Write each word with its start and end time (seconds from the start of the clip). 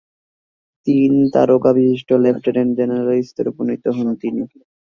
তিন 0.87 1.11
তারকা 1.33 1.71
বিশিষ্ট 1.77 2.09
লেফটেন্যান্ট 2.23 2.71
জেনারেল 2.79 3.19
স্তরে 3.29 3.49
উপনীত 3.51 3.83
হন 3.95 4.07
তিনি। 4.21 4.41